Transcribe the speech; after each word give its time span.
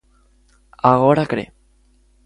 Agora 0.93 1.27
cre. 1.31 1.45